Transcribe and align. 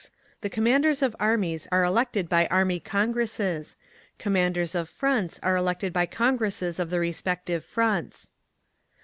The 0.41 0.49
commanders 0.49 1.03
of 1.03 1.15
Armies 1.19 1.67
are 1.71 1.83
elected 1.83 2.27
by 2.27 2.47
Army 2.47 2.79
congresses. 2.79 3.75
Commanders 4.17 4.73
of 4.73 4.89
Fronts 4.89 5.39
are 5.43 5.55
elected 5.55 5.93
by 5.93 6.07
congresses 6.07 6.79
of 6.79 6.89
the 6.89 6.99
respective 6.99 7.63
Fronts. 7.63 8.31